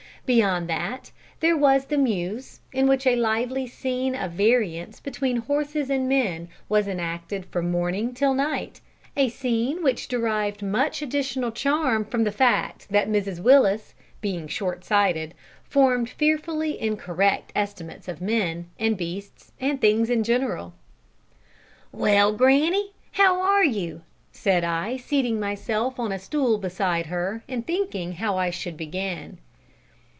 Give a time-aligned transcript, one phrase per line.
[0.27, 5.89] Beyond that there was the mews, in which a lively scene of variance between horses
[5.89, 8.79] and men was enacted from morning till night
[9.17, 14.85] a scene which derived much additional charm from the fact that Mrs Willis, being short
[14.85, 15.33] sighted,
[15.63, 20.73] formed fearfully incorrect estimates of men, and beasts, and things in general.
[21.91, 27.65] "Well, granny, how are you?" said I, seating myself on a stool beside her, and
[27.67, 29.39] thinking how I should begin.